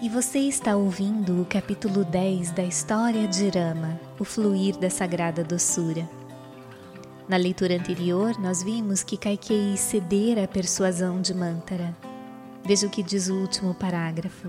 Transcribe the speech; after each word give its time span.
e 0.00 0.08
você 0.08 0.38
está 0.38 0.76
ouvindo 0.76 1.42
o 1.42 1.44
capítulo 1.44 2.04
10 2.04 2.52
da 2.52 2.62
história 2.62 3.26
de 3.26 3.48
Rama, 3.48 3.98
o 4.18 4.24
fluir 4.24 4.78
da 4.78 4.88
sagrada 4.88 5.42
doçura. 5.42 6.08
Na 7.28 7.36
leitura 7.36 7.74
anterior, 7.74 8.38
nós 8.38 8.62
vimos 8.62 9.02
que 9.02 9.16
Kaikei 9.16 9.76
cedera 9.76 10.44
à 10.44 10.48
persuasão 10.48 11.20
de 11.20 11.34
Mantara. 11.34 11.96
Veja 12.64 12.86
o 12.86 12.90
que 12.90 13.02
diz 13.02 13.28
o 13.28 13.34
último 13.34 13.74
parágrafo. 13.74 14.48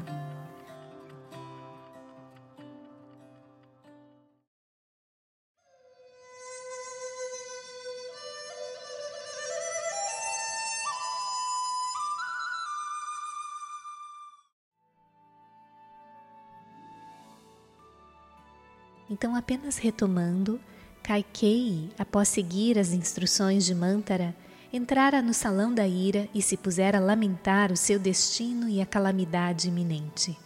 Então, 19.10 19.36
apenas 19.36 19.78
retomando, 19.78 20.60
Kaikei, 21.02 21.90
após 21.98 22.28
seguir 22.28 22.78
as 22.78 22.94
instruções 22.94 23.66
de 23.66 23.74
Mantara, 23.74 24.36
entrara 24.72 25.22
no 25.22 25.34
salão 25.34 25.74
da 25.74 25.88
ira 25.88 26.30
e 26.36 26.42
se 26.42 26.56
pusera 26.56 27.00
a 27.00 27.02
lamentar 27.02 27.72
o 27.72 27.78
seu 27.78 27.98
destino 27.98 28.70
e 28.70 28.80
a 28.80 28.86
calamidade 28.86 29.70
iminente. 29.70 30.38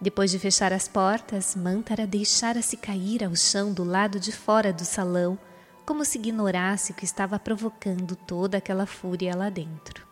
Depois 0.00 0.30
de 0.30 0.38
fechar 0.38 0.72
as 0.72 0.88
portas, 0.88 1.54
Mantara 1.54 2.06
deixara-se 2.06 2.78
cair 2.78 3.22
ao 3.22 3.36
chão 3.36 3.72
do 3.72 3.84
lado 3.84 4.18
de 4.18 4.32
fora 4.32 4.72
do 4.72 4.84
salão, 4.84 5.38
como 5.84 6.04
se 6.04 6.18
ignorasse 6.18 6.92
o 6.92 6.94
que 6.94 7.04
estava 7.04 7.38
provocando 7.38 8.16
toda 8.16 8.56
aquela 8.56 8.86
fúria 8.86 9.36
lá 9.36 9.50
dentro. 9.50 10.06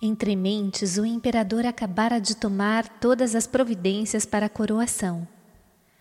Entre 0.00 0.34
mentes, 0.34 0.96
o 0.96 1.04
imperador 1.04 1.66
acabara 1.66 2.18
de 2.18 2.34
tomar 2.34 2.88
todas 2.88 3.34
as 3.34 3.46
providências 3.46 4.24
para 4.24 4.46
a 4.46 4.50
coroação 4.50 5.28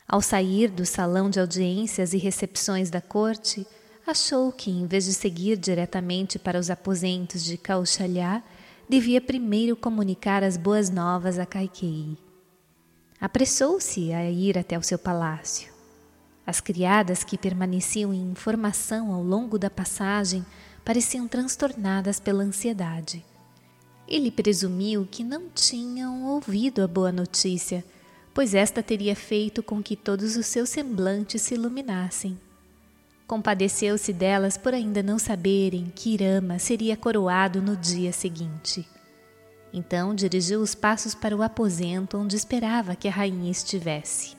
ao 0.08 0.22
sair 0.22 0.70
do 0.70 0.86
salão 0.86 1.30
de 1.30 1.40
audiências 1.40 2.14
e 2.14 2.18
recepções 2.18 2.90
da 2.90 3.02
corte, 3.02 3.66
achou 4.06 4.52
que, 4.52 4.70
em 4.70 4.86
vez 4.86 5.06
de 5.06 5.14
seguir 5.14 5.58
diretamente 5.58 6.38
para 6.38 6.60
os 6.60 6.70
aposentos 6.70 7.44
de 7.44 7.58
Kaushalya, 7.58 8.44
devia 8.88 9.20
primeiro 9.20 9.76
comunicar 9.76 10.44
as 10.44 10.58
boas 10.58 10.92
novas 10.92 11.40
a 11.40 11.46
Kaikei. 11.46 12.16
Apressou-se 13.20 14.14
a 14.14 14.30
ir 14.30 14.58
até 14.58 14.78
o 14.78 14.84
seu 14.84 15.00
palácio. 15.00 15.74
As 16.46 16.62
criadas 16.62 17.24
que 17.24 17.38
permaneciam 17.38 18.14
em 18.14 18.30
informação 18.30 19.12
ao 19.12 19.24
longo 19.24 19.58
da 19.58 19.72
passagem 19.72 20.46
pareciam 20.84 21.28
transtornadas 21.28 22.20
pela 22.20 22.44
ansiedade. 22.44 23.26
Ele 24.08 24.30
presumiu 24.30 25.08
que 25.10 25.24
não 25.24 25.50
tinham 25.50 26.26
ouvido 26.26 26.84
a 26.84 26.88
boa 26.88 27.12
notícia 27.12 27.84
pois 28.36 28.54
esta 28.54 28.84
teria 28.84 29.16
feito 29.16 29.64
com 29.64 29.82
que 29.82 29.96
todos 29.96 30.36
os 30.36 30.46
seus 30.46 30.68
semblantes 30.68 31.42
se 31.42 31.54
iluminassem. 31.54 32.38
Compadeceu-se 33.26 34.12
delas 34.12 34.58
por 34.58 34.74
ainda 34.74 35.02
não 35.02 35.18
saberem 35.18 35.90
que 35.96 36.14
Irama 36.14 36.60
seria 36.60 36.98
coroado 36.98 37.62
no 37.62 37.78
dia 37.78 38.12
seguinte. 38.12 38.86
Então 39.74 40.14
dirigiu 40.14 40.60
os 40.60 40.76
passos 40.76 41.16
para 41.16 41.36
o 41.36 41.42
aposento 41.42 42.18
onde 42.18 42.36
esperava 42.36 42.94
que 42.94 43.08
a 43.08 43.12
rainha 43.12 43.50
estivesse. 43.50 44.36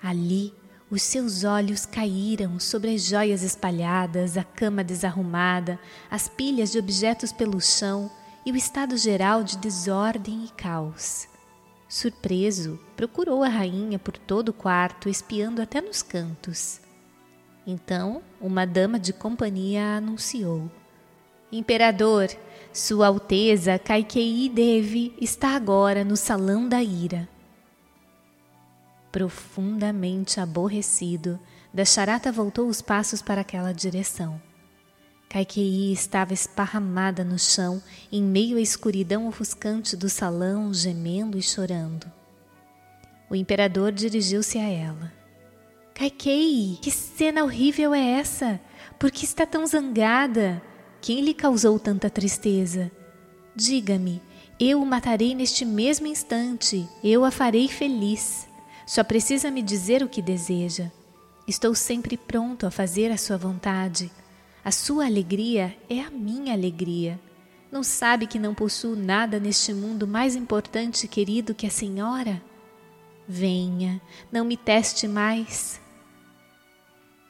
Ali, 0.00 0.54
os 0.88 1.02
seus 1.02 1.42
olhos 1.42 1.84
caíram 1.84 2.60
sobre 2.60 2.94
as 2.94 3.04
joias 3.04 3.42
espalhadas, 3.42 4.36
a 4.36 4.44
cama 4.44 4.84
desarrumada, 4.84 5.76
as 6.08 6.28
pilhas 6.28 6.70
de 6.70 6.78
objetos 6.78 7.32
pelo 7.32 7.60
chão 7.60 8.08
e 8.44 8.52
o 8.52 8.56
estado 8.56 8.96
geral 8.96 9.42
de 9.42 9.58
desordem 9.58 10.44
e 10.44 10.48
caos. 10.50 11.26
Surpreso, 11.88 12.80
procurou 12.96 13.44
a 13.44 13.48
rainha 13.48 13.98
por 13.98 14.18
todo 14.18 14.48
o 14.48 14.52
quarto, 14.52 15.08
espiando 15.08 15.62
até 15.62 15.80
nos 15.80 16.02
cantos. 16.02 16.80
Então, 17.64 18.22
uma 18.40 18.66
dama 18.66 18.98
de 18.98 19.12
companhia 19.12 19.96
anunciou: 19.96 20.70
Imperador, 21.50 22.28
Sua 22.72 23.06
Alteza 23.06 23.78
Kaikei 23.78 24.48
Devi 24.48 25.14
está 25.20 25.54
agora 25.54 26.04
no 26.04 26.16
salão 26.16 26.68
da 26.68 26.82
ira. 26.82 27.28
Profundamente 29.12 30.40
aborrecido, 30.40 31.38
Dasharata 31.72 32.32
voltou 32.32 32.68
os 32.68 32.82
passos 32.82 33.22
para 33.22 33.40
aquela 33.40 33.72
direção. 33.72 34.40
Kaikei 35.36 35.92
estava 35.92 36.32
esparramada 36.32 37.22
no 37.22 37.38
chão, 37.38 37.82
em 38.10 38.22
meio 38.22 38.56
à 38.56 38.60
escuridão 38.62 39.28
ofuscante 39.28 39.94
do 39.94 40.08
salão, 40.08 40.72
gemendo 40.72 41.36
e 41.36 41.42
chorando. 41.42 42.10
O 43.28 43.36
imperador 43.36 43.92
dirigiu-se 43.92 44.56
a 44.56 44.66
ela. 44.66 45.12
Kaikei, 45.94 46.78
que 46.80 46.90
cena 46.90 47.44
horrível 47.44 47.92
é 47.92 48.12
essa? 48.12 48.58
Por 48.98 49.10
que 49.10 49.26
está 49.26 49.44
tão 49.44 49.66
zangada? 49.66 50.62
Quem 51.02 51.20
lhe 51.20 51.34
causou 51.34 51.78
tanta 51.78 52.08
tristeza? 52.08 52.90
Diga-me, 53.54 54.22
eu 54.58 54.80
o 54.80 54.86
matarei 54.86 55.34
neste 55.34 55.66
mesmo 55.66 56.06
instante, 56.06 56.88
eu 57.04 57.26
a 57.26 57.30
farei 57.30 57.68
feliz. 57.68 58.48
Só 58.86 59.04
precisa 59.04 59.50
me 59.50 59.60
dizer 59.60 60.02
o 60.02 60.08
que 60.08 60.22
deseja. 60.22 60.90
Estou 61.46 61.74
sempre 61.74 62.16
pronto 62.16 62.66
a 62.66 62.70
fazer 62.70 63.12
a 63.12 63.18
sua 63.18 63.36
vontade. 63.36 64.10
A 64.66 64.72
sua 64.72 65.06
alegria 65.06 65.76
é 65.88 66.00
a 66.00 66.10
minha 66.10 66.52
alegria. 66.52 67.20
Não 67.70 67.84
sabe 67.84 68.26
que 68.26 68.36
não 68.36 68.52
possuo 68.52 68.96
nada 68.96 69.38
neste 69.38 69.72
mundo 69.72 70.08
mais 70.08 70.34
importante 70.34 71.06
querido 71.06 71.54
que 71.54 71.68
a 71.68 71.70
senhora? 71.70 72.42
Venha, 73.28 74.02
não 74.32 74.44
me 74.44 74.56
teste 74.56 75.06
mais. 75.06 75.80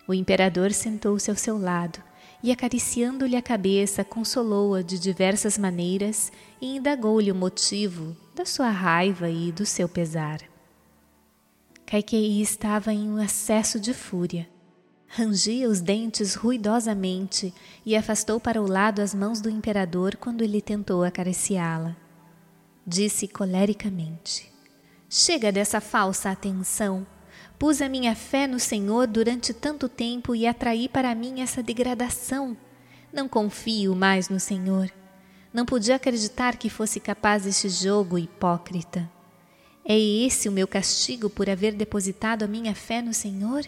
O 0.09 0.15
imperador 0.15 0.73
sentou-se 0.73 1.31
ao 1.31 1.37
seu 1.37 1.59
lado 1.59 2.03
e, 2.43 2.51
acariciando-lhe 2.51 3.37
a 3.37 3.43
cabeça, 3.43 4.03
consolou-a 4.03 4.81
de 4.81 4.99
diversas 4.99 5.59
maneiras 5.59 6.33
e 6.59 6.75
indagou-lhe 6.75 7.31
o 7.31 7.35
motivo 7.35 8.17
da 8.35 8.47
sua 8.47 8.71
raiva 8.71 9.29
e 9.29 9.53
do 9.53 9.67
seu 9.67 9.91
pesar. 9.91 10.41
Kaikei 11.85 12.41
estava 12.41 12.95
em 12.95 13.11
um 13.11 13.19
acesso 13.19 13.79
de 13.79 13.93
fúria 13.93 14.56
rangia 15.09 15.69
os 15.69 15.81
dentes 15.81 16.35
ruidosamente 16.35 17.53
e 17.85 17.97
afastou 17.97 18.41
para 18.41 18.61
o 18.61 18.67
lado 18.67 19.01
as 19.01 19.15
mãos 19.15 19.41
do 19.41 19.49
imperador 19.49 20.17
quando 20.17 20.43
ele 20.43 20.61
tentou 20.61 21.05
acariciá-la. 21.05 21.97
Disse 22.87 23.27
colericamente: 23.27 24.53
Chega 25.09 25.51
dessa 25.51 25.81
falsa 25.81 26.31
atenção. 26.31 27.07
Pus 27.59 27.81
a 27.81 27.89
minha 27.89 28.15
fé 28.15 28.47
no 28.47 28.61
Senhor 28.61 29.07
durante 29.07 29.55
tanto 29.55 29.89
tempo 29.89 30.35
e 30.35 30.47
atraí 30.47 30.89
para 30.89 31.15
mim 31.15 31.41
essa 31.41 31.63
degradação. 31.63 32.57
Não 33.13 33.29
confio 33.29 33.95
mais 33.95 34.29
no 34.29 34.39
Senhor. 34.39 34.91
Não 35.53 35.65
podia 35.65 35.97
acreditar 35.97 36.57
que 36.57 36.69
fosse 36.69 37.01
capaz 37.01 37.45
deste 37.45 37.69
jogo 37.71 38.19
hipócrita. 38.19 39.11
É 39.83 39.99
esse 39.99 40.49
o 40.49 40.53
meu 40.53 40.69
castigo 40.69 41.31
por 41.31 41.49
haver 41.49 41.73
depositado 41.73 42.43
a 42.43 42.47
minha 42.47 42.75
fé 42.75 43.01
no 43.01 43.15
Senhor? 43.15 43.65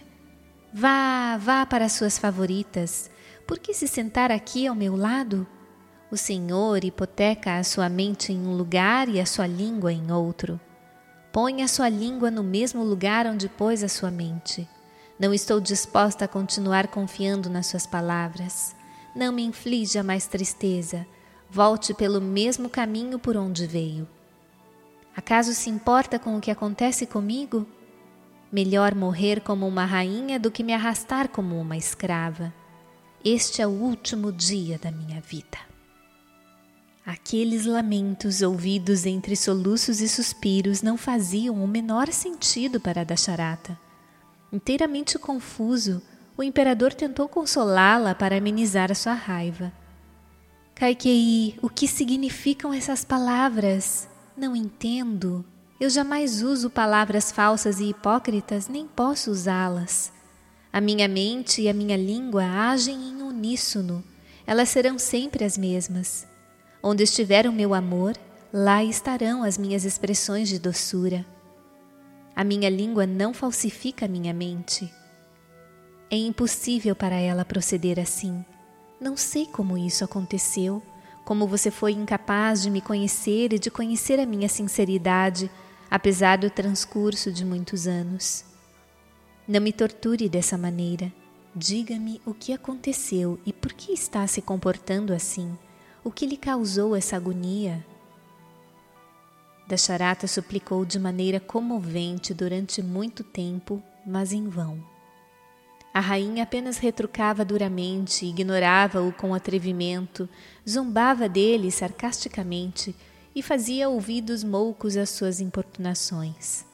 Vá, 0.80 1.36
vá 1.38 1.66
para 1.66 1.86
as 1.86 1.94
suas 1.94 2.18
favoritas. 2.18 3.10
Por 3.44 3.58
que 3.58 3.74
se 3.74 3.88
sentar 3.88 4.30
aqui 4.30 4.68
ao 4.68 4.76
meu 4.76 4.94
lado? 4.94 5.44
O 6.08 6.16
Senhor 6.16 6.84
hipoteca 6.84 7.58
a 7.58 7.64
sua 7.64 7.88
mente 7.88 8.32
em 8.32 8.46
um 8.46 8.56
lugar 8.56 9.08
e 9.08 9.18
a 9.18 9.26
sua 9.26 9.48
língua 9.48 9.92
em 9.92 10.12
outro. 10.12 10.60
Põe 11.32 11.64
a 11.64 11.66
sua 11.66 11.88
língua 11.88 12.30
no 12.30 12.44
mesmo 12.44 12.84
lugar 12.84 13.26
onde 13.26 13.48
pôs 13.48 13.82
a 13.82 13.88
sua 13.88 14.08
mente. 14.08 14.68
Não 15.18 15.34
estou 15.34 15.58
disposta 15.58 16.26
a 16.26 16.28
continuar 16.28 16.86
confiando 16.86 17.50
nas 17.50 17.66
suas 17.66 17.84
palavras. 17.84 18.72
Não 19.16 19.32
me 19.32 19.42
inflija 19.42 20.04
mais 20.04 20.28
tristeza. 20.28 21.04
Volte 21.50 21.92
pelo 21.92 22.20
mesmo 22.20 22.70
caminho 22.70 23.18
por 23.18 23.36
onde 23.36 23.66
veio. 23.66 24.06
Acaso 25.16 25.52
se 25.54 25.68
importa 25.68 26.20
com 26.20 26.36
o 26.36 26.40
que 26.40 26.52
acontece 26.52 27.04
comigo? 27.04 27.66
Melhor 28.50 28.94
morrer 28.94 29.40
como 29.40 29.66
uma 29.68 29.84
rainha 29.84 30.38
do 30.38 30.50
que 30.50 30.62
me 30.62 30.72
arrastar 30.72 31.28
como 31.28 31.60
uma 31.60 31.76
escrava. 31.76 32.52
Este 33.24 33.60
é 33.60 33.66
o 33.66 33.70
último 33.70 34.32
dia 34.32 34.78
da 34.78 34.90
minha 34.90 35.20
vida. 35.20 35.58
Aqueles 37.04 37.66
lamentos 37.66 38.42
ouvidos 38.42 39.06
entre 39.06 39.34
soluços 39.34 40.00
e 40.00 40.08
suspiros 40.08 40.82
não 40.82 40.96
faziam 40.96 41.62
o 41.62 41.68
menor 41.68 42.08
sentido 42.08 42.80
para 42.80 43.04
Dasharata. 43.04 43.78
Inteiramente 44.52 45.18
confuso, 45.18 46.02
o 46.36 46.42
imperador 46.42 46.94
tentou 46.94 47.28
consolá-la 47.28 48.14
para 48.14 48.36
amenizar 48.36 48.90
a 48.90 48.94
sua 48.94 49.14
raiva. 49.14 49.72
Kaikei, 50.74 51.58
o 51.60 51.68
que 51.68 51.88
significam 51.88 52.72
essas 52.72 53.04
palavras? 53.04 54.08
Não 54.36 54.54
entendo. 54.54 55.44
Eu 55.80 55.88
jamais 55.88 56.42
uso 56.42 56.68
palavras 56.68 57.30
falsas 57.30 57.78
e 57.78 57.90
hipócritas, 57.90 58.66
nem 58.66 58.86
posso 58.86 59.30
usá-las. 59.30 60.12
A 60.72 60.80
minha 60.80 61.06
mente 61.06 61.62
e 61.62 61.68
a 61.68 61.72
minha 61.72 61.96
língua 61.96 62.42
agem 62.44 62.96
em 62.96 63.22
uníssono, 63.22 64.02
elas 64.44 64.70
serão 64.70 64.98
sempre 64.98 65.44
as 65.44 65.56
mesmas. 65.56 66.26
Onde 66.82 67.04
estiver 67.04 67.46
o 67.46 67.52
meu 67.52 67.74
amor, 67.74 68.16
lá 68.52 68.82
estarão 68.82 69.44
as 69.44 69.56
minhas 69.56 69.84
expressões 69.84 70.48
de 70.48 70.58
doçura. 70.58 71.24
A 72.34 72.42
minha 72.42 72.68
língua 72.68 73.06
não 73.06 73.32
falsifica 73.32 74.06
a 74.06 74.08
minha 74.08 74.34
mente. 74.34 74.92
É 76.10 76.16
impossível 76.16 76.96
para 76.96 77.16
ela 77.16 77.44
proceder 77.44 78.00
assim. 78.00 78.44
Não 79.00 79.16
sei 79.16 79.46
como 79.46 79.78
isso 79.78 80.04
aconteceu, 80.04 80.82
como 81.24 81.46
você 81.46 81.70
foi 81.70 81.92
incapaz 81.92 82.62
de 82.62 82.70
me 82.70 82.80
conhecer 82.80 83.52
e 83.52 83.58
de 83.58 83.70
conhecer 83.70 84.18
a 84.18 84.26
minha 84.26 84.48
sinceridade, 84.48 85.50
apesar 85.90 86.38
do 86.38 86.50
transcurso 86.50 87.32
de 87.32 87.44
muitos 87.44 87.86
anos. 87.86 88.44
Não 89.46 89.60
me 89.60 89.72
torture 89.72 90.28
dessa 90.28 90.58
maneira. 90.58 91.12
Diga-me 91.54 92.20
o 92.26 92.34
que 92.34 92.52
aconteceu 92.52 93.40
e 93.44 93.52
por 93.52 93.72
que 93.72 93.92
está 93.92 94.26
se 94.26 94.42
comportando 94.42 95.12
assim. 95.12 95.56
O 96.04 96.10
que 96.10 96.26
lhe 96.26 96.36
causou 96.36 96.94
essa 96.94 97.16
agonia? 97.16 97.84
Dasharata 99.66 100.26
suplicou 100.26 100.84
de 100.84 100.98
maneira 100.98 101.40
comovente 101.40 102.32
durante 102.32 102.82
muito 102.82 103.24
tempo, 103.24 103.82
mas 104.06 104.32
em 104.32 104.48
vão. 104.48 104.82
A 105.92 106.00
rainha 106.00 106.44
apenas 106.44 106.78
retrucava 106.78 107.44
duramente, 107.44 108.24
ignorava-o 108.24 109.12
com 109.12 109.34
atrevimento, 109.34 110.28
zombava 110.68 111.28
dele 111.28 111.70
sarcasticamente 111.70 112.94
e 113.38 113.42
fazia 113.42 113.88
ouvidos 113.88 114.42
moucos 114.42 114.96
às 114.96 115.10
suas 115.10 115.40
importunações. 115.40 116.64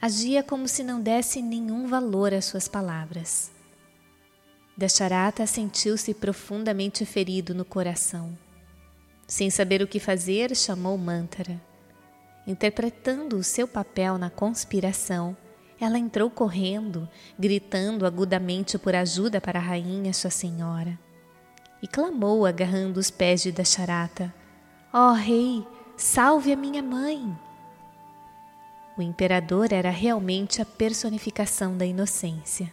Agia 0.00 0.42
como 0.42 0.66
se 0.66 0.82
não 0.82 0.98
desse 0.98 1.42
nenhum 1.42 1.86
valor 1.86 2.32
às 2.32 2.46
suas 2.46 2.66
palavras. 2.66 3.50
Dasharata 4.74 5.46
sentiu-se 5.46 6.14
profundamente 6.14 7.04
ferido 7.04 7.54
no 7.54 7.66
coração. 7.66 8.36
Sem 9.26 9.50
saber 9.50 9.82
o 9.82 9.86
que 9.86 10.00
fazer, 10.00 10.56
chamou 10.56 10.96
Mantara. 10.96 11.60
Interpretando 12.46 13.36
o 13.36 13.44
seu 13.44 13.68
papel 13.68 14.16
na 14.16 14.30
conspiração, 14.30 15.36
ela 15.78 15.98
entrou 15.98 16.30
correndo, 16.30 17.06
gritando 17.38 18.06
agudamente 18.06 18.78
por 18.78 18.94
ajuda 18.94 19.38
para 19.38 19.58
a 19.58 19.62
rainha, 19.62 20.14
sua 20.14 20.30
senhora. 20.30 20.98
E 21.82 21.86
clamou, 21.86 22.46
agarrando 22.46 22.98
os 22.98 23.10
pés 23.10 23.42
de 23.42 23.52
Dasharata: 23.52 24.32
Ó 24.96 25.10
oh, 25.10 25.12
rei, 25.12 25.66
salve 25.96 26.52
a 26.52 26.56
minha 26.56 26.80
mãe! 26.80 27.36
O 28.96 29.02
imperador 29.02 29.72
era 29.72 29.90
realmente 29.90 30.62
a 30.62 30.64
personificação 30.64 31.76
da 31.76 31.84
inocência. 31.84 32.72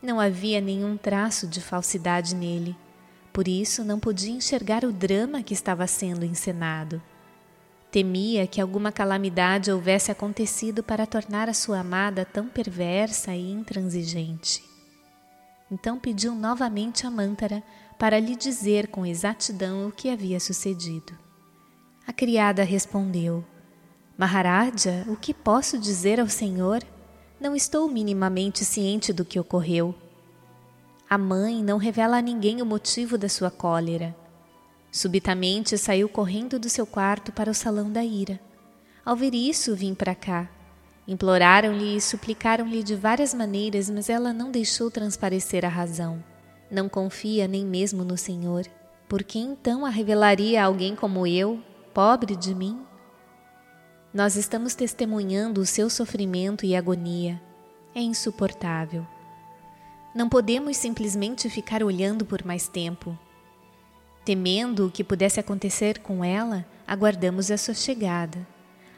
Não 0.00 0.20
havia 0.20 0.60
nenhum 0.60 0.96
traço 0.96 1.48
de 1.48 1.60
falsidade 1.60 2.36
nele, 2.36 2.76
por 3.32 3.48
isso 3.48 3.82
não 3.82 3.98
podia 3.98 4.30
enxergar 4.30 4.84
o 4.84 4.92
drama 4.92 5.42
que 5.42 5.52
estava 5.52 5.88
sendo 5.88 6.24
encenado. 6.24 7.02
Temia 7.90 8.46
que 8.46 8.60
alguma 8.60 8.92
calamidade 8.92 9.72
houvesse 9.72 10.12
acontecido 10.12 10.84
para 10.84 11.04
tornar 11.04 11.48
a 11.48 11.54
sua 11.54 11.80
amada 11.80 12.24
tão 12.24 12.46
perversa 12.46 13.34
e 13.34 13.50
intransigente. 13.50 14.62
Então 15.68 15.98
pediu 15.98 16.32
novamente 16.32 17.08
a 17.08 17.10
Mantara 17.10 17.60
para 17.98 18.20
lhe 18.20 18.36
dizer 18.36 18.86
com 18.86 19.04
exatidão 19.04 19.88
o 19.88 19.90
que 19.90 20.08
havia 20.08 20.38
sucedido. 20.38 21.23
A 22.06 22.12
criada 22.12 22.62
respondeu: 22.62 23.44
Maharaja, 24.16 25.04
o 25.08 25.16
que 25.16 25.32
posso 25.32 25.78
dizer 25.78 26.20
ao 26.20 26.28
senhor? 26.28 26.82
Não 27.40 27.56
estou 27.56 27.88
minimamente 27.88 28.64
ciente 28.64 29.12
do 29.12 29.24
que 29.24 29.40
ocorreu. 29.40 29.94
A 31.08 31.18
mãe 31.18 31.62
não 31.62 31.78
revela 31.78 32.18
a 32.18 32.22
ninguém 32.22 32.62
o 32.62 32.66
motivo 32.66 33.18
da 33.18 33.28
sua 33.28 33.50
cólera. 33.50 34.14
Subitamente 34.90 35.76
saiu 35.76 36.08
correndo 36.08 36.58
do 36.58 36.68
seu 36.68 36.86
quarto 36.86 37.32
para 37.32 37.50
o 37.50 37.54
salão 37.54 37.90
da 37.90 38.04
ira. 38.04 38.38
Ao 39.04 39.16
ver 39.16 39.34
isso, 39.34 39.74
vim 39.74 39.94
para 39.94 40.14
cá. 40.14 40.48
Imploraram-lhe 41.06 41.96
e 41.96 42.00
suplicaram-lhe 42.00 42.82
de 42.82 42.94
várias 42.94 43.34
maneiras, 43.34 43.90
mas 43.90 44.08
ela 44.08 44.32
não 44.32 44.50
deixou 44.50 44.90
transparecer 44.90 45.64
a 45.64 45.68
razão. 45.68 46.22
Não 46.70 46.88
confia 46.88 47.46
nem 47.46 47.64
mesmo 47.64 48.04
no 48.04 48.16
Senhor. 48.16 48.64
Por 49.08 49.22
que 49.22 49.38
então 49.38 49.84
a 49.84 49.90
revelaria 49.90 50.62
a 50.62 50.66
alguém 50.66 50.96
como 50.96 51.26
eu, 51.26 51.60
pobre 51.94 52.34
de 52.34 52.52
mim? 52.56 52.84
Nós 54.12 54.34
estamos 54.34 54.74
testemunhando 54.74 55.60
o 55.60 55.66
seu 55.66 55.88
sofrimento 55.88 56.66
e 56.66 56.74
agonia. 56.74 57.40
É 57.94 58.00
insuportável. 58.00 59.06
Não 60.12 60.28
podemos 60.28 60.76
simplesmente 60.76 61.48
ficar 61.48 61.84
olhando 61.84 62.26
por 62.26 62.44
mais 62.44 62.66
tempo. 62.66 63.16
Temendo 64.24 64.86
o 64.86 64.90
que 64.90 65.04
pudesse 65.04 65.38
acontecer 65.38 66.00
com 66.00 66.24
ela, 66.24 66.66
aguardamos 66.84 67.48
a 67.52 67.56
sua 67.56 67.74
chegada. 67.74 68.44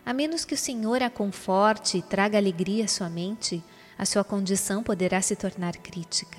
A 0.04 0.14
menos 0.14 0.46
que 0.46 0.54
o 0.54 0.58
Senhor 0.58 1.02
a 1.02 1.10
conforte 1.10 1.98
e 1.98 2.02
traga 2.02 2.38
alegria 2.38 2.86
à 2.86 2.88
sua 2.88 3.10
mente, 3.10 3.62
a 3.98 4.06
sua 4.06 4.24
condição 4.24 4.82
poderá 4.82 5.20
se 5.20 5.36
tornar 5.36 5.76
crítica. 5.76 6.38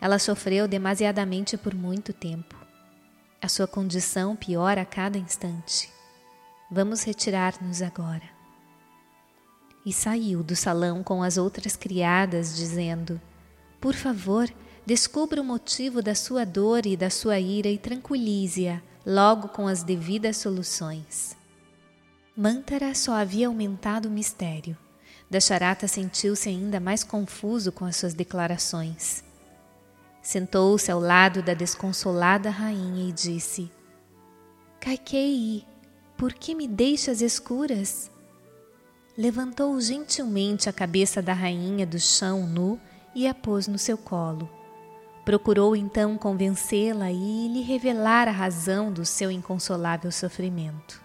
Ela 0.00 0.18
sofreu 0.18 0.66
demasiadamente 0.66 1.56
por 1.56 1.72
muito 1.72 2.12
tempo. 2.12 2.61
A 3.42 3.48
sua 3.48 3.66
condição 3.66 4.36
piora 4.36 4.82
a 4.82 4.84
cada 4.84 5.18
instante. 5.18 5.90
Vamos 6.70 7.02
retirar-nos 7.02 7.82
agora. 7.82 8.22
E 9.84 9.92
saiu 9.92 10.44
do 10.44 10.54
salão 10.54 11.02
com 11.02 11.24
as 11.24 11.36
outras 11.36 11.74
criadas, 11.74 12.54
dizendo: 12.54 13.20
Por 13.80 13.94
favor, 13.94 14.48
descubra 14.86 15.42
o 15.42 15.44
motivo 15.44 16.00
da 16.00 16.14
sua 16.14 16.46
dor 16.46 16.86
e 16.86 16.96
da 16.96 17.10
sua 17.10 17.40
ira 17.40 17.66
e 17.66 17.76
tranquilize-a 17.76 18.80
logo 19.04 19.48
com 19.48 19.66
as 19.66 19.82
devidas 19.82 20.36
soluções. 20.36 21.36
Mantara 22.36 22.94
só 22.94 23.14
havia 23.14 23.48
aumentado 23.48 24.06
o 24.06 24.12
mistério. 24.12 24.78
Dasharata 25.28 25.88
sentiu-se 25.88 26.48
ainda 26.48 26.78
mais 26.78 27.02
confuso 27.02 27.72
com 27.72 27.84
as 27.86 27.96
suas 27.96 28.14
declarações. 28.14 29.24
Sentou-se 30.22 30.90
ao 30.90 31.00
lado 31.00 31.42
da 31.42 31.52
desconsolada 31.52 32.48
rainha 32.48 33.08
e 33.08 33.12
disse: 33.12 33.70
Kaikei, 34.80 35.66
por 36.16 36.32
que 36.32 36.54
me 36.54 36.68
deixas 36.68 37.20
escuras? 37.20 38.08
Levantou 39.18 39.78
gentilmente 39.80 40.68
a 40.68 40.72
cabeça 40.72 41.20
da 41.20 41.32
rainha 41.32 41.84
do 41.84 41.98
chão 41.98 42.46
nu 42.46 42.80
e 43.14 43.26
a 43.26 43.34
pôs 43.34 43.66
no 43.66 43.78
seu 43.78 43.98
colo. 43.98 44.48
Procurou 45.24 45.74
então 45.76 46.16
convencê-la 46.16 47.10
e 47.10 47.48
lhe 47.48 47.62
revelar 47.62 48.28
a 48.28 48.32
razão 48.32 48.92
do 48.92 49.04
seu 49.04 49.30
inconsolável 49.30 50.10
sofrimento. 50.10 51.02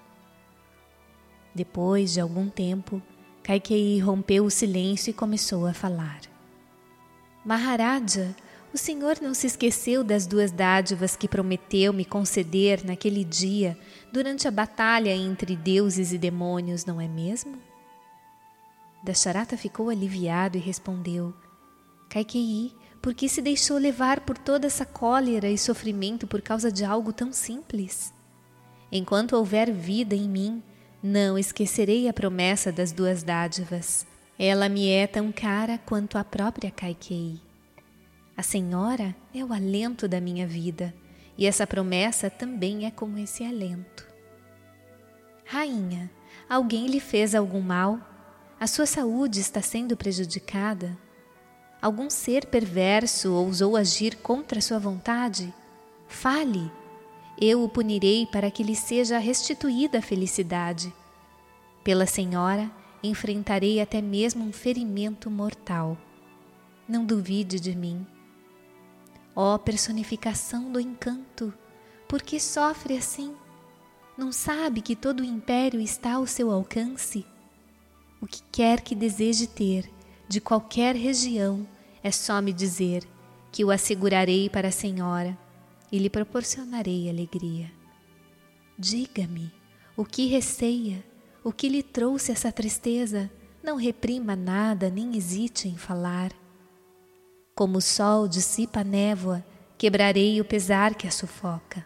Depois 1.54 2.14
de 2.14 2.22
algum 2.22 2.50
tempo, 2.50 3.02
Kaikei 3.44 4.00
rompeu 4.00 4.46
o 4.46 4.52
silêncio 4.52 5.10
e 5.10 5.14
começou 5.14 5.66
a 5.66 5.74
falar. 5.74 6.20
Maharaja, 7.46 8.36
o 8.74 8.78
Senhor 8.78 9.18
não 9.22 9.34
se 9.34 9.48
esqueceu 9.48 10.04
das 10.04 10.28
duas 10.28 10.52
dádivas 10.52 11.16
que 11.16 11.28
prometeu 11.28 11.94
me 11.94 12.04
conceder 12.04 12.86
naquele 12.86 13.24
dia 13.24 13.78
durante 14.12 14.48
a 14.48 14.52
batalha 14.52 15.16
entre 15.16 15.56
deuses 15.56 16.12
e 16.12 16.18
demônios, 16.18 16.86
não 16.86 17.00
é 17.00 17.08
mesmo? 17.08 17.58
Dasharata 19.04 19.56
ficou 19.56 19.90
aliviado 19.90 20.58
e 20.58 20.62
respondeu: 20.62 21.34
Kaikei, 22.10 22.74
por 23.02 23.14
que 23.14 23.30
se 23.30 23.42
deixou 23.42 23.78
levar 23.78 24.22
por 24.22 24.38
toda 24.38 24.68
essa 24.68 24.86
cólera 24.86 25.50
e 25.50 25.58
sofrimento 25.58 26.28
por 26.28 26.42
causa 26.42 26.72
de 26.72 26.84
algo 26.84 27.14
tão 27.14 27.32
simples? 27.32 28.14
Enquanto 28.92 29.36
houver 29.36 29.72
vida 29.72 30.16
em 30.16 30.28
mim, 30.28 30.64
não 31.02 31.38
esquecerei 31.38 32.08
a 32.08 32.14
promessa 32.14 32.72
das 32.72 32.92
duas 32.92 33.24
dádivas. 33.24 34.06
Ela 34.38 34.68
me 34.68 34.90
é 34.90 35.08
tão 35.08 35.32
cara 35.32 35.78
quanto 35.78 36.18
a 36.18 36.24
própria 36.24 36.70
Kaikei. 36.70 37.47
A 38.38 38.44
Senhora 38.44 39.16
é 39.34 39.44
o 39.44 39.52
alento 39.52 40.08
da 40.08 40.22
minha 40.22 40.46
vida 40.46 40.94
e 41.36 41.48
essa 41.48 41.66
promessa 41.66 42.30
também 42.30 42.86
é 42.86 42.92
como 42.92 43.18
esse 43.18 43.44
alento. 43.44 44.06
Rainha, 45.44 46.12
alguém 46.48 46.86
lhe 46.86 47.00
fez 47.00 47.34
algum 47.34 47.62
mal? 47.62 48.00
A 48.60 48.68
sua 48.68 48.86
saúde 48.86 49.40
está 49.40 49.60
sendo 49.60 49.98
prejudicada? 49.98 50.96
Algum 51.82 52.12
ser 52.12 52.46
perverso 52.46 53.34
ousou 53.34 53.76
agir 53.76 54.18
contra 54.18 54.62
sua 54.62 54.78
vontade? 54.78 55.52
Fale, 56.08 56.72
eu 57.42 57.64
o 57.64 57.70
punirei 57.70 58.28
para 58.28 58.52
que 58.52 58.62
lhe 58.62 58.76
seja 58.76 59.18
restituída 59.18 59.98
a 59.98 60.02
felicidade. 60.02 60.94
Pela 61.84 62.06
Senhora, 62.06 62.70
enfrentarei 63.02 63.82
até 63.82 64.00
mesmo 64.00 64.46
um 64.46 64.54
ferimento 64.54 65.32
mortal. 65.32 65.98
Não 66.88 67.04
duvide 67.04 67.60
de 67.60 67.76
mim. 67.76 68.06
Ó 69.40 69.54
oh, 69.54 69.60
personificação 69.60 70.72
do 70.72 70.80
encanto, 70.80 71.54
por 72.10 72.24
que 72.24 72.40
sofre 72.40 72.98
assim? 72.98 73.36
Não 74.18 74.32
sabe 74.32 74.82
que 74.82 74.96
todo 74.96 75.20
o 75.20 75.24
império 75.24 75.80
está 75.80 76.14
ao 76.14 76.26
seu 76.26 76.50
alcance? 76.50 77.24
O 78.20 78.26
que 78.26 78.42
quer 78.52 78.82
que 78.82 78.96
deseje 78.96 79.46
ter, 79.46 79.88
de 80.28 80.42
qualquer 80.42 80.96
região, 80.96 81.68
é 82.02 82.10
só 82.10 82.42
me 82.42 82.52
dizer 82.52 83.08
que 83.52 83.64
o 83.64 83.70
assegurarei 83.70 84.50
para 84.50 84.70
a 84.70 84.72
senhora 84.72 85.38
e 85.92 86.00
lhe 86.00 86.10
proporcionarei 86.10 87.08
alegria. 87.08 87.72
Diga-me, 88.76 89.54
O 89.96 90.04
que 90.04 90.26
receia? 90.26 91.06
O 91.44 91.52
que 91.52 91.70
lhe 91.70 91.84
trouxe 91.84 92.32
essa 92.32 92.52
tristeza? 92.52 93.30
Não 93.64 93.76
reprima 93.76 94.36
nada, 94.36 94.90
nem 94.90 95.16
hesite 95.16 95.68
em 95.68 95.78
falar. 95.78 96.32
Como 97.58 97.80
o 97.80 97.82
sol 97.82 98.28
dissipa 98.28 98.82
a 98.82 98.84
névoa, 98.84 99.44
quebrarei 99.80 100.40
o 100.40 100.46
pesar 100.46 100.94
que 100.94 101.08
a 101.08 101.12
sufoca. 101.12 101.84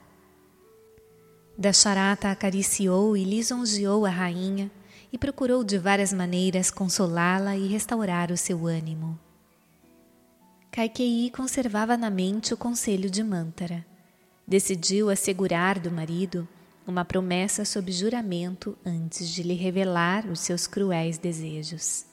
Dasharata 1.57 2.29
acariciou 2.29 3.15
e 3.15 3.23
lisonjeou 3.23 4.05
a 4.05 4.09
rainha 4.09 4.69
e 5.13 5.17
procurou 5.17 5.63
de 5.63 5.77
várias 5.77 6.11
maneiras 6.11 6.69
consolá-la 6.69 7.55
e 7.55 7.67
restaurar 7.67 8.33
o 8.33 8.37
seu 8.37 8.67
ânimo. 8.67 9.17
Kaikei 10.69 11.31
conservava 11.31 11.95
na 11.95 12.09
mente 12.09 12.53
o 12.53 12.57
conselho 12.57 13.09
de 13.09 13.23
Mantara. 13.23 13.85
Decidiu 14.45 15.09
assegurar 15.09 15.79
do 15.79 15.89
marido 15.89 16.45
uma 16.85 17.05
promessa 17.05 17.63
sob 17.63 17.93
juramento 17.93 18.77
antes 18.85 19.29
de 19.29 19.41
lhe 19.41 19.53
revelar 19.53 20.25
os 20.25 20.41
seus 20.41 20.67
cruéis 20.67 21.17
desejos. 21.17 22.05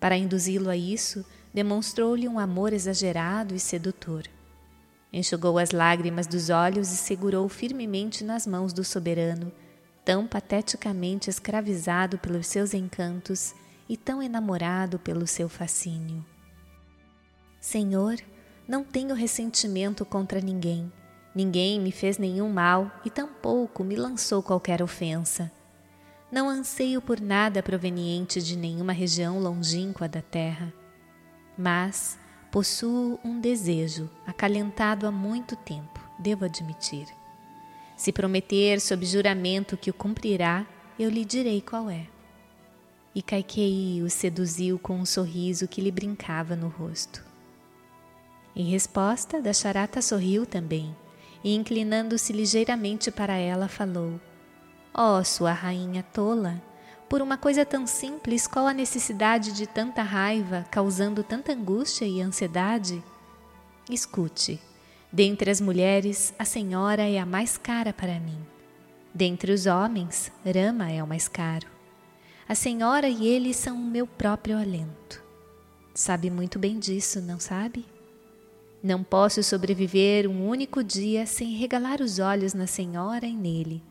Para 0.00 0.16
induzi-lo 0.16 0.70
a 0.70 0.76
isso, 0.76 1.22
demonstrou-lhe 1.56 2.28
um 2.28 2.38
amor 2.38 2.74
exagerado 2.74 3.54
e 3.54 3.58
sedutor. 3.58 4.24
Enxugou 5.10 5.58
as 5.58 5.70
lágrimas 5.70 6.26
dos 6.26 6.50
olhos 6.50 6.92
e 6.92 6.96
segurou 6.98 7.48
firmemente 7.48 8.22
nas 8.22 8.46
mãos 8.46 8.74
do 8.74 8.84
soberano, 8.84 9.50
tão 10.04 10.26
pateticamente 10.26 11.30
escravizado 11.30 12.18
pelos 12.18 12.46
seus 12.46 12.74
encantos 12.74 13.54
e 13.88 13.96
tão 13.96 14.22
enamorado 14.22 14.98
pelo 14.98 15.26
seu 15.26 15.48
fascínio. 15.48 16.22
Senhor, 17.58 18.16
não 18.68 18.84
tenho 18.84 19.14
ressentimento 19.14 20.04
contra 20.04 20.42
ninguém. 20.42 20.92
Ninguém 21.34 21.80
me 21.80 21.90
fez 21.90 22.18
nenhum 22.18 22.52
mal 22.52 23.00
e 23.02 23.08
tampouco 23.08 23.82
me 23.82 23.96
lançou 23.96 24.42
qualquer 24.42 24.82
ofensa. 24.82 25.50
Não 26.30 26.50
anseio 26.50 27.00
por 27.00 27.18
nada 27.18 27.62
proveniente 27.62 28.42
de 28.42 28.58
nenhuma 28.58 28.92
região 28.92 29.40
longínqua 29.40 30.06
da 30.06 30.20
terra. 30.20 30.70
Mas 31.56 32.18
possuo 32.50 33.18
um 33.24 33.40
desejo 33.40 34.10
acalentado 34.26 35.06
há 35.06 35.10
muito 35.10 35.56
tempo, 35.56 36.00
devo 36.18 36.44
admitir. 36.44 37.06
Se 37.96 38.12
prometer 38.12 38.80
sob 38.80 39.06
juramento 39.06 39.76
que 39.76 39.90
o 39.90 39.94
cumprirá, 39.94 40.66
eu 40.98 41.08
lhe 41.08 41.24
direi 41.24 41.60
qual 41.60 41.88
é. 41.88 42.06
E 43.14 43.22
Kaikei 43.22 44.02
o 44.02 44.10
seduziu 44.10 44.78
com 44.78 44.98
um 44.98 45.06
sorriso 45.06 45.66
que 45.66 45.80
lhe 45.80 45.90
brincava 45.90 46.54
no 46.54 46.68
rosto. 46.68 47.24
Em 48.54 48.70
resposta, 48.70 49.40
Dasharata 49.40 50.02
sorriu 50.02 50.44
também 50.44 50.94
e, 51.42 51.54
inclinando-se 51.54 52.32
ligeiramente 52.32 53.10
para 53.10 53.36
ela, 53.36 53.68
falou: 53.68 54.20
Ó 54.94 55.18
oh, 55.18 55.24
sua 55.24 55.52
rainha 55.52 56.02
tola, 56.02 56.62
por 57.08 57.22
uma 57.22 57.36
coisa 57.36 57.64
tão 57.64 57.86
simples, 57.86 58.46
qual 58.46 58.66
a 58.66 58.74
necessidade 58.74 59.52
de 59.52 59.66
tanta 59.66 60.02
raiva, 60.02 60.64
causando 60.70 61.22
tanta 61.22 61.52
angústia 61.52 62.04
e 62.04 62.20
ansiedade? 62.20 63.02
Escute, 63.88 64.60
dentre 65.12 65.50
as 65.50 65.60
mulheres, 65.60 66.34
a 66.38 66.44
senhora 66.44 67.02
é 67.02 67.18
a 67.18 67.26
mais 67.26 67.56
cara 67.56 67.92
para 67.92 68.18
mim. 68.18 68.38
Dentre 69.14 69.52
os 69.52 69.66
homens, 69.66 70.32
Rama 70.44 70.90
é 70.90 71.02
o 71.02 71.06
mais 71.06 71.28
caro. 71.28 71.68
A 72.48 72.54
senhora 72.54 73.08
e 73.08 73.26
ele 73.26 73.54
são 73.54 73.76
o 73.76 73.84
meu 73.84 74.06
próprio 74.06 74.58
alento. 74.58 75.24
Sabe 75.94 76.28
muito 76.28 76.58
bem 76.58 76.78
disso, 76.78 77.20
não 77.22 77.40
sabe? 77.40 77.86
Não 78.82 79.02
posso 79.02 79.42
sobreviver 79.42 80.28
um 80.28 80.46
único 80.46 80.84
dia 80.84 81.24
sem 81.24 81.56
regalar 81.56 82.00
os 82.00 82.18
olhos 82.18 82.52
na 82.52 82.66
Senhora 82.66 83.26
e 83.26 83.34
nele. 83.34 83.82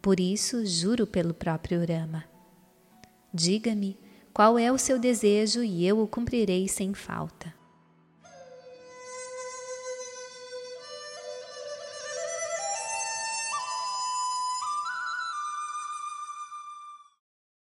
Por 0.00 0.18
isso, 0.18 0.64
juro 0.64 1.06
pelo 1.06 1.34
próprio 1.34 1.80
Rama. 1.86 2.31
Diga-me 3.34 3.98
qual 4.34 4.58
é 4.58 4.70
o 4.70 4.76
seu 4.76 4.98
desejo 4.98 5.62
e 5.62 5.86
eu 5.86 6.00
o 6.00 6.06
cumprirei 6.06 6.68
sem 6.68 6.92
falta. 6.92 7.61